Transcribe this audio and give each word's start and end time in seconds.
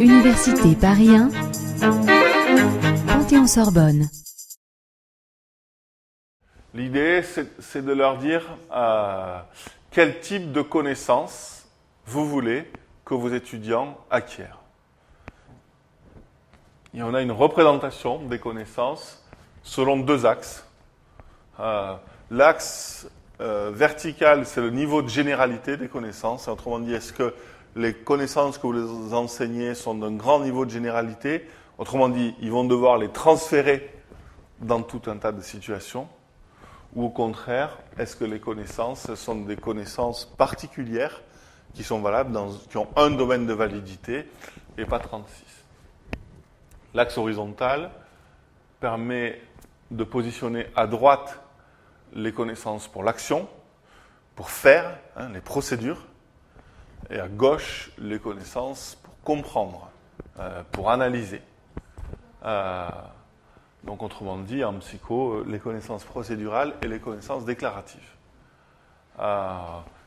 Université 0.00 0.74
Paris 0.74 1.10
1, 1.16 1.30
Panthéon-Sorbonne. 3.06 4.08
L'idée, 6.74 7.22
c'est 7.22 7.84
de 7.84 7.92
leur 7.92 8.18
dire 8.18 8.42
euh, 8.72 9.40
quel 9.90 10.20
type 10.20 10.52
de 10.52 10.62
connaissances 10.62 11.66
vous 12.06 12.28
voulez 12.28 12.70
que 13.04 13.14
vos 13.14 13.28
étudiants 13.30 13.98
acquièrent. 14.10 14.60
Et 16.94 17.02
on 17.02 17.14
a 17.14 17.22
une 17.22 17.32
représentation 17.32 18.24
des 18.26 18.38
connaissances 18.38 19.24
selon 19.62 19.98
deux 19.98 20.26
axes. 20.26 20.64
Euh, 21.58 21.94
l'axe 22.30 23.08
euh, 23.40 23.70
vertical, 23.72 24.44
c'est 24.44 24.60
le 24.60 24.70
niveau 24.70 25.02
de 25.02 25.08
généralité 25.08 25.76
des 25.76 25.88
connaissances. 25.88 26.46
Autrement 26.48 26.78
dit, 26.78 26.92
est-ce 26.92 27.12
que 27.12 27.34
les 27.74 27.94
connaissances 27.94 28.58
que 28.58 28.66
vous 28.66 29.14
enseignez 29.14 29.74
sont 29.74 29.94
d'un 29.94 30.12
grand 30.12 30.40
niveau 30.40 30.66
de 30.66 30.70
généralité? 30.70 31.46
Autrement 31.78 32.08
dit, 32.08 32.34
ils 32.40 32.50
vont 32.50 32.64
devoir 32.64 32.98
les 32.98 33.08
transférer 33.08 33.90
dans 34.60 34.82
tout 34.82 35.02
un 35.06 35.16
tas 35.16 35.32
de 35.32 35.40
situations? 35.40 36.06
Ou 36.94 37.04
au 37.04 37.08
contraire, 37.08 37.78
est-ce 37.98 38.16
que 38.16 38.24
les 38.24 38.40
connaissances 38.40 39.14
sont 39.14 39.36
des 39.36 39.56
connaissances 39.56 40.26
particulières 40.36 41.22
qui 41.72 41.84
sont 41.84 42.00
valables, 42.00 42.38
qui 42.68 42.76
ont 42.76 42.88
un 42.96 43.10
domaine 43.10 43.46
de 43.46 43.52
validité 43.52 44.26
et 44.76 44.84
pas 44.84 44.98
36 44.98 45.44
L'axe 46.92 47.16
horizontal 47.16 47.90
permet 48.80 49.40
de 49.90 50.04
positionner 50.04 50.66
à 50.74 50.86
droite 50.86 51.40
les 52.12 52.32
connaissances 52.32 52.88
pour 52.88 53.02
l'action, 53.04 53.48
pour 54.34 54.50
faire, 54.50 54.98
hein, 55.16 55.28
les 55.32 55.40
procédures, 55.40 56.06
et 57.10 57.18
à 57.18 57.28
gauche 57.28 57.90
les 57.98 58.18
connaissances 58.18 58.96
pour 59.02 59.14
comprendre, 59.22 59.90
euh, 60.38 60.62
pour 60.72 60.90
analyser. 60.90 61.42
Euh, 62.44 62.88
donc 63.84 64.02
autrement 64.02 64.38
dit, 64.38 64.62
en 64.64 64.74
psycho, 64.74 65.32
euh, 65.32 65.46
les 65.48 65.58
connaissances 65.58 66.04
procédurales 66.04 66.74
et 66.82 66.88
les 66.88 67.00
connaissances 67.00 67.44
déclaratives. 67.44 68.00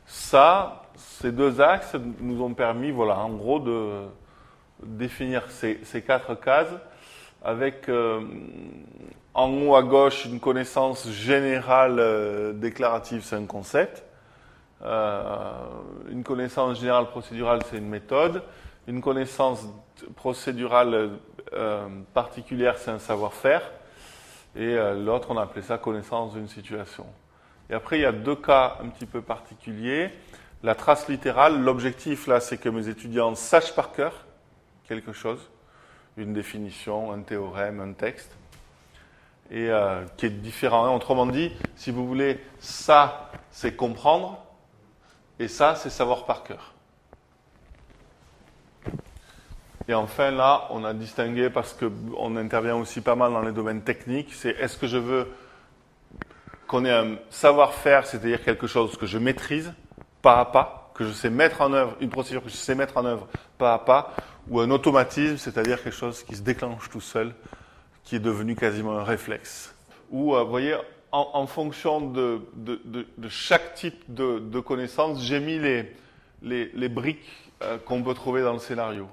ça, 0.06 0.82
ces 0.96 1.32
deux 1.32 1.60
axes 1.60 1.96
nous 2.20 2.42
ont 2.42 2.54
permis, 2.54 2.90
voilà, 2.90 3.18
en 3.18 3.30
gros, 3.30 3.60
de 3.60 4.06
définir 4.82 5.50
ces, 5.50 6.02
quatre 6.06 6.34
cases 6.34 6.74
avec 7.44 7.90
en 9.34 9.52
haut 9.52 9.76
à 9.76 9.82
gauche 9.82 10.24
une 10.24 10.40
connaissance 10.40 11.10
générale 11.10 12.58
déclarative, 12.58 13.22
c'est 13.22 13.36
un 13.36 13.46
concept. 13.46 14.02
une 14.82 16.24
connaissance 16.24 16.80
générale 16.80 17.06
procédurale, 17.06 17.60
c'est 17.70 17.78
une 17.78 17.88
méthode. 17.88 18.42
Une 18.86 19.00
connaissance 19.00 19.66
procédurale 20.16 21.10
euh, 21.52 21.88
particulière, 22.12 22.78
c'est 22.78 22.90
un 22.90 22.98
savoir-faire. 22.98 23.62
Et 24.56 24.76
euh, 24.76 24.94
l'autre, 24.94 25.28
on 25.30 25.36
a 25.38 25.42
appelé 25.42 25.62
ça 25.62 25.78
connaissance 25.78 26.34
d'une 26.34 26.48
situation. 26.48 27.06
Et 27.70 27.74
après, 27.74 27.98
il 27.98 28.02
y 28.02 28.06
a 28.06 28.12
deux 28.12 28.36
cas 28.36 28.78
un 28.82 28.88
petit 28.88 29.06
peu 29.06 29.22
particuliers. 29.22 30.10
La 30.62 30.74
trace 30.74 31.08
littérale, 31.08 31.60
l'objectif 31.62 32.26
là, 32.26 32.40
c'est 32.40 32.58
que 32.58 32.68
mes 32.68 32.88
étudiants 32.88 33.34
sachent 33.34 33.74
par 33.74 33.92
cœur 33.92 34.24
quelque 34.86 35.12
chose, 35.12 35.50
une 36.16 36.32
définition, 36.32 37.12
un 37.12 37.20
théorème, 37.20 37.80
un 37.80 37.92
texte, 37.92 38.30
et 39.50 39.68
euh, 39.68 40.04
qui 40.16 40.26
est 40.26 40.30
différent. 40.30 40.94
Autrement 40.94 41.26
dit, 41.26 41.52
si 41.76 41.90
vous 41.90 42.06
voulez, 42.06 42.40
ça, 42.58 43.30
c'est 43.50 43.74
comprendre, 43.74 44.42
et 45.38 45.48
ça, 45.48 45.74
c'est 45.74 45.90
savoir 45.90 46.24
par 46.24 46.44
cœur. 46.44 46.72
Et 49.86 49.94
enfin, 49.94 50.30
là, 50.30 50.66
on 50.70 50.84
a 50.84 50.94
distingué, 50.94 51.50
parce 51.50 51.74
qu'on 51.74 52.36
intervient 52.36 52.76
aussi 52.76 53.00
pas 53.00 53.16
mal 53.16 53.32
dans 53.32 53.42
les 53.42 53.52
domaines 53.52 53.82
techniques, 53.82 54.32
c'est 54.32 54.50
est-ce 54.50 54.78
que 54.78 54.86
je 54.86 54.96
veux 54.96 55.28
qu'on 56.66 56.84
ait 56.86 56.92
un 56.92 57.16
savoir-faire, 57.28 58.06
c'est-à-dire 58.06 58.42
quelque 58.42 58.66
chose 58.66 58.96
que 58.96 59.06
je 59.06 59.18
maîtrise 59.18 59.72
pas 60.22 60.40
à 60.40 60.44
pas, 60.46 60.90
que 60.94 61.04
je 61.04 61.12
sais 61.12 61.28
mettre 61.28 61.60
en 61.60 61.72
œuvre, 61.74 61.96
une 62.00 62.08
procédure 62.08 62.42
que 62.42 62.48
je 62.48 62.56
sais 62.56 62.74
mettre 62.74 62.96
en 62.96 63.04
œuvre 63.04 63.28
pas 63.58 63.74
à 63.74 63.78
pas, 63.78 64.14
ou 64.48 64.60
un 64.60 64.70
automatisme, 64.70 65.36
c'est-à-dire 65.36 65.82
quelque 65.82 65.96
chose 65.96 66.22
qui 66.22 66.36
se 66.36 66.42
déclenche 66.42 66.90
tout 66.90 67.00
seul, 67.00 67.34
qui 68.04 68.16
est 68.16 68.20
devenu 68.20 68.54
quasiment 68.54 68.98
un 68.98 69.04
réflexe. 69.04 69.74
Ou, 70.10 70.34
euh, 70.34 70.42
vous 70.42 70.50
voyez, 70.50 70.76
en, 71.12 71.46
fonction 71.46 72.00
de, 72.00 72.40
chaque 73.28 73.74
type 73.74 74.02
de, 74.08 74.60
connaissance, 74.60 75.22
j'ai 75.22 75.40
mis 75.40 75.58
les, 76.42 76.88
briques 76.88 77.30
euh, 77.62 77.78
qu'on 77.78 78.02
peut 78.02 78.14
trouver 78.14 78.42
dans 78.42 78.52
le 78.52 78.58
scénario. 78.58 79.08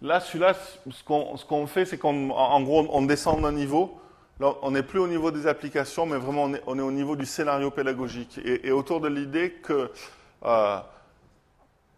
Là, 0.00 0.20
celui-là, 0.20 0.54
ce 0.54 1.44
qu'on 1.44 1.66
fait, 1.66 1.84
c'est 1.84 1.98
qu'en 1.98 2.60
gros, 2.62 2.86
on 2.90 3.02
descend 3.02 3.42
d'un 3.42 3.52
niveau. 3.52 4.00
Là, 4.38 4.54
on 4.62 4.70
n'est 4.70 4.84
plus 4.84 5.00
au 5.00 5.08
niveau 5.08 5.32
des 5.32 5.48
applications, 5.48 6.06
mais 6.06 6.16
vraiment, 6.16 6.44
on 6.44 6.54
est, 6.54 6.62
on 6.68 6.78
est 6.78 6.82
au 6.82 6.92
niveau 6.92 7.16
du 7.16 7.26
scénario 7.26 7.72
pédagogique. 7.72 8.38
Et, 8.44 8.70
autour 8.70 9.00
de 9.00 9.08
l'idée 9.08 9.50
que 9.50 9.90
euh, 10.44 10.78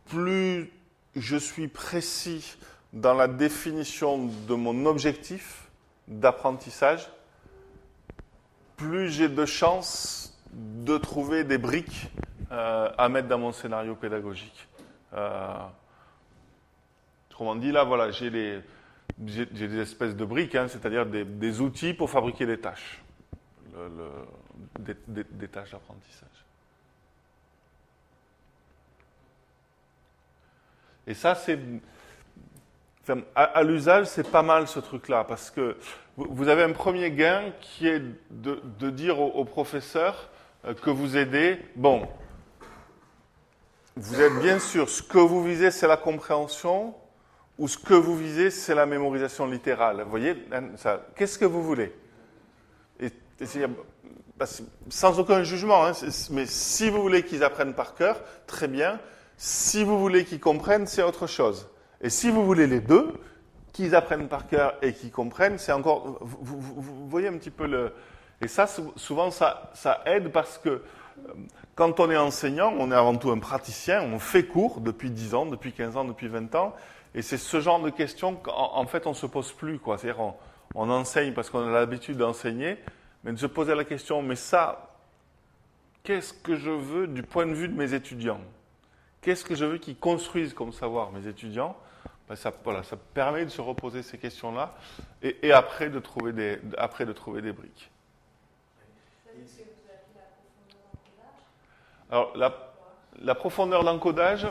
plus 0.06 0.72
je 1.16 1.36
suis 1.36 1.68
précis 1.68 2.56
dans 2.92 3.14
la 3.14 3.28
définition 3.28 4.26
de 4.48 4.54
mon 4.54 4.86
objectif 4.86 5.68
d'apprentissage, 6.08 7.08
plus 8.76 9.10
j'ai 9.10 9.28
de 9.28 9.46
chances 9.46 10.38
de 10.52 10.98
trouver 10.98 11.44
des 11.44 11.58
briques 11.58 12.08
euh, 12.50 12.90
à 12.98 13.08
mettre 13.08 13.28
dans 13.28 13.38
mon 13.38 13.52
scénario 13.52 13.94
pédagogique. 13.94 14.66
Euh, 15.12 15.56
Autrement 17.40 17.56
dit, 17.56 17.72
là, 17.72 17.84
voilà, 17.84 18.10
j'ai 18.10 18.30
des 18.30 19.78
espèces 19.78 20.14
de 20.14 20.26
briques, 20.26 20.54
hein, 20.54 20.68
c'est-à-dire 20.68 21.06
des, 21.06 21.60
outils 21.62 21.94
pour 21.94 22.10
fabriquer 22.10 22.44
des 22.44 22.58
tâches, 22.58 23.02
des, 24.78 25.48
tâches 25.48 25.70
d'apprentissage. 25.70 26.28
Et 31.06 31.14
ça, 31.14 31.34
c'est. 31.34 31.58
à, 33.34 33.62
l'usage, 33.62 34.06
c'est 34.06 34.30
pas 34.30 34.42
mal 34.42 34.68
ce 34.68 34.80
truc-là, 34.80 35.24
parce 35.24 35.50
que 35.50 35.76
vous 36.16 36.48
avez 36.48 36.62
un 36.62 36.72
premier 36.72 37.10
gain 37.10 37.52
qui 37.60 37.88
est 37.88 38.02
de, 38.30 38.90
dire 38.90 39.20
au, 39.20 39.44
professeur 39.44 40.30
euh, 40.64 40.74
que 40.74 40.90
vous 40.90 41.16
aidez. 41.16 41.58
Bon, 41.76 42.06
vous 43.96 44.20
êtes 44.20 44.38
bien 44.40 44.58
sûr, 44.58 44.88
ce 44.88 45.02
que 45.02 45.18
vous 45.18 45.44
visez, 45.44 45.70
c'est 45.70 45.88
la 45.88 45.96
compréhension, 45.96 46.94
ou 47.58 47.68
ce 47.68 47.76
que 47.76 47.94
vous 47.94 48.16
visez, 48.16 48.50
c'est 48.50 48.74
la 48.74 48.86
mémorisation 48.86 49.46
littérale. 49.46 50.02
Vous 50.02 50.10
voyez, 50.10 50.34
qu'est-ce 51.14 51.38
que 51.38 51.44
vous 51.44 51.62
voulez? 51.62 51.92
Bah, 54.36 54.46
Sans 54.88 55.20
aucun 55.20 55.42
jugement, 55.42 55.84
hein, 55.84 55.92
mais 56.30 56.46
si 56.46 56.88
vous 56.88 57.02
voulez 57.02 57.22
qu'ils 57.22 57.44
apprennent 57.44 57.74
par 57.74 57.94
cœur, 57.94 58.22
très 58.46 58.68
bien. 58.68 58.98
Si 59.42 59.84
vous 59.84 59.98
voulez 59.98 60.26
qu'ils 60.26 60.38
comprennent, 60.38 60.86
c'est 60.86 61.02
autre 61.02 61.26
chose. 61.26 61.66
Et 62.02 62.10
si 62.10 62.28
vous 62.28 62.44
voulez 62.44 62.66
les 62.66 62.80
deux, 62.80 63.14
qu'ils 63.72 63.94
apprennent 63.94 64.28
par 64.28 64.46
cœur 64.46 64.74
et 64.82 64.92
qu'ils 64.92 65.10
comprennent, 65.10 65.56
c'est 65.56 65.72
encore. 65.72 66.18
Vous, 66.20 67.08
voyez 67.08 67.28
un 67.28 67.38
petit 67.38 67.48
peu 67.48 67.66
le. 67.66 67.94
Et 68.42 68.48
ça, 68.48 68.66
souvent, 68.96 69.30
ça, 69.30 69.72
aide 70.04 70.30
parce 70.30 70.58
que 70.58 70.68
euh, 70.68 70.82
quand 71.74 72.00
on 72.00 72.10
est 72.10 72.18
enseignant, 72.18 72.74
on 72.78 72.92
est 72.92 72.94
avant 72.94 73.16
tout 73.16 73.30
un 73.30 73.38
praticien, 73.38 74.02
on 74.02 74.18
fait 74.18 74.44
cours 74.44 74.82
depuis 74.82 75.10
10 75.10 75.34
ans, 75.34 75.46
depuis 75.46 75.72
15 75.72 75.96
ans, 75.96 76.04
depuis 76.04 76.28
20 76.28 76.54
ans, 76.54 76.74
et 77.14 77.22
c'est 77.22 77.38
ce 77.38 77.60
genre 77.60 77.80
de 77.80 77.88
questions 77.88 78.36
qu'en 78.36 78.84
fait 78.84 79.06
on 79.06 79.10
ne 79.10 79.14
se 79.14 79.24
pose 79.24 79.52
plus. 79.52 79.80
C'est-à-dire 79.82 80.20
on, 80.20 80.34
on 80.74 80.90
enseigne 80.90 81.32
parce 81.32 81.48
qu'on 81.48 81.66
a 81.66 81.70
l'habitude 81.70 82.18
d'enseigner, 82.18 82.76
mais 83.24 83.32
de 83.32 83.38
se 83.38 83.46
poser 83.46 83.74
la 83.74 83.84
question, 83.84 84.20
mais 84.20 84.36
ça, 84.36 84.96
qu'est-ce 86.02 86.34
que 86.34 86.56
je 86.56 86.70
veux 86.70 87.06
du 87.06 87.22
point 87.22 87.46
de 87.46 87.54
vue 87.54 87.68
de 87.68 87.74
mes 87.74 87.94
étudiants? 87.94 88.40
Qu'est-ce 89.22 89.44
que 89.44 89.54
je 89.54 89.64
veux 89.64 89.78
qu'ils 89.78 89.98
construisent 89.98 90.54
comme 90.54 90.72
savoir, 90.72 91.12
mes 91.12 91.26
étudiants? 91.26 91.76
Ben 92.28 92.36
ça, 92.36 92.52
voilà, 92.64 92.82
ça 92.82 92.96
permet 92.96 93.44
de 93.44 93.50
se 93.50 93.60
reposer 93.60 94.02
ces 94.02 94.18
questions-là 94.18 94.74
et, 95.22 95.52
après, 95.52 95.90
de 95.90 95.98
trouver 95.98 96.32
des, 96.32 96.58
après 96.78 97.04
de 97.04 97.12
trouver 97.12 97.42
des 97.42 97.52
briques. 97.52 97.90
Alors, 102.10 102.36
la, 102.36 102.72
la 103.20 103.34
profondeur 103.34 103.84
d'encodage, 103.84 104.46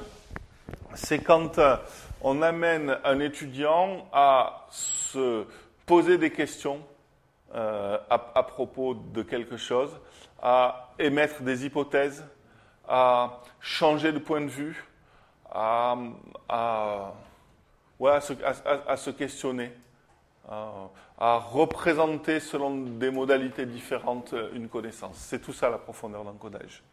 c'est 0.94 1.20
quand 1.20 1.58
euh, 1.58 1.78
on 2.22 2.42
amène 2.42 2.98
un 3.04 3.20
étudiant 3.20 4.08
à 4.12 4.68
se 4.70 5.46
poser 5.86 6.18
des 6.18 6.32
questions 6.32 6.82
euh, 7.56 7.98
à, 8.10 8.44
propos 8.44 8.94
de 8.94 9.24
quelque 9.24 9.58
chose, 9.58 9.90
à 10.42 10.92
émettre 11.00 11.42
des 11.42 11.66
hypothèses, 11.66 12.24
à 12.90 13.42
changer 13.62 14.12
de 14.12 14.18
point 14.18 14.42
de 14.42 14.48
vue, 14.48 14.84
à, 15.52 15.96
se, 18.20 19.10
questionner, 19.12 19.72
à, 20.50 21.38
représenter 21.38 22.40
selon 22.40 22.76
des 22.76 23.12
modalités 23.12 23.66
différentes 23.66 24.34
une 24.54 24.68
connaissance. 24.68 25.16
C'est 25.18 25.40
tout 25.42 25.54
ça 25.54 25.70
la 25.70 25.78
profondeur 25.78 26.24
d'encodage. 26.24 26.84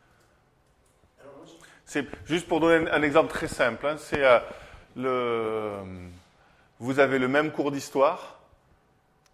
C'est 1.87 2.07
juste 2.27 2.47
pour 2.49 2.61
donner 2.61 2.91
un, 2.91 3.03
exemple 3.03 3.31
très 3.31 3.49
simple. 3.49 3.87
Hein, 3.87 3.97
c'est 3.97 4.25
euh, 4.25 4.41
le, 4.97 5.79
vous 6.81 6.99
avez 6.99 7.19
le 7.19 7.29
même 7.29 7.53
cours 7.53 7.71
d'histoire 7.71 8.41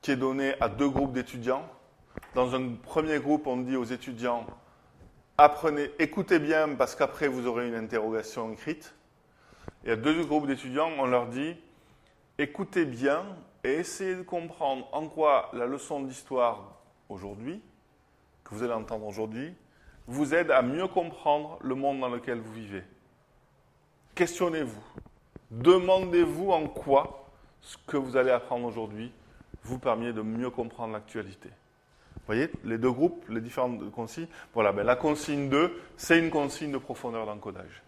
qui 0.03 0.11
est 0.11 0.17
donné 0.17 0.55
à 0.61 0.69
deux 0.69 0.91
groupes 0.91 1.13
d'étudiants. 1.13 1.67
Dans 2.35 2.55
un 2.55 2.75
premier 2.75 3.19
groupe, 3.21 3.47
on 3.47 3.57
dit 3.57 3.77
aux 3.77 3.85
étudiants 3.85 4.47
apprenez, 5.39 5.91
écoutez 5.99 6.39
bien 6.39 6.75
parce 6.75 6.95
qu'après 6.95 7.29
vous 7.29 7.47
aurez 7.47 7.69
une 7.69 7.75
interrogation 7.75 8.53
écrite. 8.53 8.95
Et 9.85 9.93
à 9.93 9.97
deux 9.97 10.25
groupes 10.25 10.47
d'étudiants, 10.47 10.91
on 10.99 11.07
leur 11.07 11.27
dit 11.27 11.57
écoutez 12.39 12.85
bien 12.85 13.25
et 13.65 13.75
essayez 13.75 14.17
de 14.17 14.23
comprendre 14.23 14.89
en 14.93 15.09
quoi 15.09 15.51
la 15.53 15.67
leçon 15.67 16.01
d'histoire 16.03 16.81
aujourd'hui, 17.09 17.61
que 18.45 18.55
vous 18.55 18.63
allez 18.63 18.73
entendre 18.73 19.07
aujourd'hui, 19.07 19.55
vous 20.07 20.35
aide 20.35 20.51
à 20.51 20.63
mieux 20.63 20.89
comprendre 20.89 21.59
le 21.63 21.75
monde 21.75 22.01
dans 22.01 22.09
lequel 22.09 22.41
vous 22.41 22.53
vivez. 22.53 22.83
Questionnez-vous. 24.15 24.83
Demandez-vous 25.51 26.51
en 26.51 26.67
quoi 26.67 27.31
ce 27.61 27.77
que 27.87 27.97
vous 27.97 28.17
allez 28.17 28.31
apprendre 28.31 28.67
aujourd'hui 28.67 29.13
vous 29.63 29.79
permet 29.79 30.13
de 30.13 30.23
mieux 30.23 30.51
comprendre 30.51 30.93
l'actualité. 30.93 31.51
Vous 32.23 32.35
voyez, 32.35 32.51
les 32.65 32.79
deux 32.79 32.93
groupes, 32.93 33.25
les 33.29 33.41
différentes 33.41 33.91
consignes. 33.91 34.29
Voilà, 34.55 34.71
ben 34.71 34.85
la 34.85 34.95
consigne 34.95 35.49
2, 35.49 35.77
c'est 35.97 36.21
une 36.21 36.31
consigne 36.31 36.71
de 36.71 36.79
profondeur 36.79 37.27
d'encodage. 37.27 37.83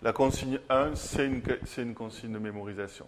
La 0.00 0.14
consigne 0.14 0.58
1, 0.70 0.94
c'est 0.94 1.26
une, 1.26 1.42
une 1.76 1.94
consigne 1.94 2.32
de 2.32 2.38
mémorisation. 2.38 3.06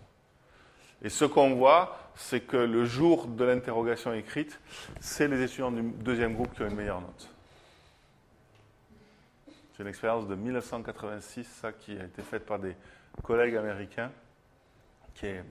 Et 1.02 1.08
ce 1.08 1.25
qu'on 1.25 1.54
voit, 1.54 2.10
c'est 2.14 2.40
que 2.40 2.56
le 2.56 2.84
jour 2.84 3.26
de 3.26 3.44
l'interrogation 3.44 4.12
écrite, 4.12 4.60
c'est 5.00 5.28
les 5.28 5.42
étudiants 5.42 5.70
du 5.70 5.82
deuxième 5.82 6.34
groupe 6.34 6.52
qui 6.54 6.62
ont 6.62 6.69
une 6.69 6.76
meilleure 6.76 7.00
note. 7.00 7.31
C'est 9.72 9.82
une 9.82 9.88
expérience 9.88 10.26
de 10.26 10.34
1986, 10.34 11.46
ça, 11.46 11.72
qui 11.72 11.92
a 11.92 12.04
été 12.04 12.20
faite 12.22 12.44
par 12.44 12.58
des 12.58 12.74
collègues 13.22 13.56
américains, 13.56 14.10
qui 15.14 15.26
est 15.26 15.44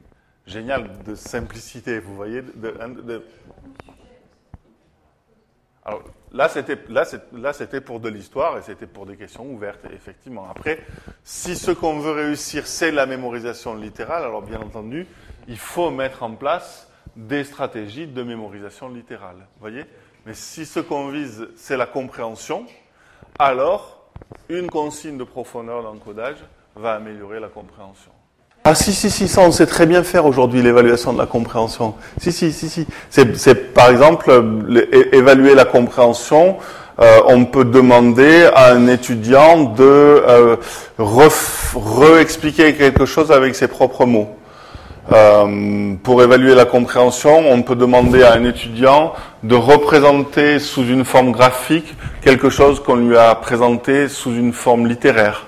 génial 0.46 1.04
de 1.04 1.16
simplicité, 1.16 2.00
vous 2.00 2.16
voyez. 2.16 2.42
De, 2.42 3.24
c'était, 6.50 6.78
là, 6.90 7.04
là, 7.34 7.54
c'était 7.54 7.82
pour 7.82 8.00
de 8.00 8.10
l'histoire 8.10 8.58
et 8.58 8.62
c'était 8.62 8.88
pour 8.88 9.06
des 9.06 9.16
questions 9.16 9.46
ouvertes, 9.46 9.86
effectivement. 9.94 10.48
Après, 10.50 10.80
si 11.24 11.56
ce 11.56 11.72
qu'on 11.72 12.00
veut 12.00 12.12
réussir, 12.12 12.68
c'est 12.68 12.92
la 12.92 13.06
mémorisation 13.06 13.76
littérale, 13.76 14.24
alors 14.24 14.42
bien 14.42 14.60
entendu, 14.60 15.08
il 15.48 15.58
faut 15.58 15.90
mettre 15.90 16.24
en 16.24 16.32
place 16.32 16.92
des 17.16 17.44
stratégies 17.44 18.08
de 18.08 18.24
mémorisation 18.24 18.90
littérale. 18.90 19.48
Voyez? 19.60 19.86
Mais 20.26 20.34
si 20.34 20.66
ce 20.66 20.80
qu'on 20.80 21.08
vise, 21.08 21.48
c'est 21.56 21.78
la 21.78 21.86
compréhension, 21.86 22.66
alors 23.40 24.12
une 24.50 24.70
consigne 24.70 25.18
de 25.18 25.24
profondeur 25.24 25.84
d'encodage 25.84 26.44
va 26.76 26.96
améliorer 26.96 27.40
la 27.40 27.48
compréhension. 27.48 28.12
Ah 28.70 28.76
si, 28.76 28.92
si, 28.92 29.10
si, 29.10 29.30
ça 29.30 29.40
on 29.40 29.54
sait 29.54 29.66
très 29.66 29.86
bien 29.86 30.04
faire 30.04 30.26
aujourd'hui, 30.26 30.62
l'évaluation 30.62 31.14
de 31.14 31.18
la 31.18 31.26
compréhension. 31.26 31.94
Si, 32.20 32.34
si, 32.34 32.52
si, 32.52 32.68
si. 32.68 32.86
C'est 33.10 33.74
par 33.74 33.90
exemple 33.90 34.30
évaluer 35.14 35.56
la 35.56 35.64
compréhension. 35.64 36.58
Euh, 37.00 37.20
on 37.28 37.46
peut 37.46 37.64
demander 37.64 38.50
à 38.54 38.74
un 38.74 38.88
étudiant 38.90 39.74
de 39.74 39.86
euh, 39.86 40.58
re-expliquer 40.98 42.74
quelque 42.74 43.06
chose 43.06 43.32
avec 43.32 43.56
ses 43.56 43.70
propres 43.70 44.06
mots. 44.06 44.36
Euh, 45.14 45.94
pour 46.04 46.22
évaluer 46.22 46.54
la 46.54 46.66
compréhension, 46.66 47.50
on 47.50 47.62
peut 47.62 47.78
demander 47.78 48.24
à 48.24 48.34
un 48.34 48.44
étudiant 48.44 49.14
de 49.44 49.56
représenter 49.56 50.60
sous 50.60 50.86
une 50.86 51.06
forme 51.06 51.32
graphique 51.32 51.96
quelque 52.22 52.50
chose 52.50 52.82
qu'on 52.82 52.98
lui 52.98 53.16
a 53.16 53.34
présenté 53.36 54.10
sous 54.10 54.36
une 54.36 54.52
forme 54.52 54.88
littéraire. 54.88 55.46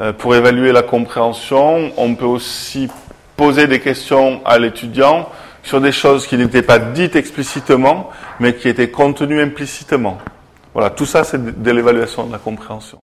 Euh, 0.00 0.12
pour 0.12 0.34
évaluer 0.34 0.72
la 0.72 0.82
compréhension, 0.82 1.92
on 1.96 2.14
peut 2.14 2.24
aussi 2.24 2.88
poser 3.36 3.66
des 3.66 3.80
questions 3.80 4.40
à 4.44 4.58
l'étudiant 4.58 5.28
sur 5.62 5.80
des 5.80 5.92
choses 5.92 6.26
qui 6.26 6.36
n'étaient 6.36 6.62
pas 6.62 6.78
dites 6.78 7.16
explicitement, 7.16 8.10
mais 8.40 8.54
qui 8.54 8.68
étaient 8.68 8.90
contenues 8.90 9.40
implicitement. 9.40 10.18
Voilà, 10.74 10.90
tout 10.90 11.06
ça 11.06 11.24
c'est 11.24 11.62
de 11.62 11.70
l'évaluation 11.70 12.26
de 12.26 12.32
la 12.32 12.38
compréhension. 12.38 12.98